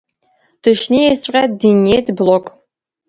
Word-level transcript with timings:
Дышнеизҵәҟьа 0.61 1.43
диниеит 1.59 2.07
Блок. 2.17 2.45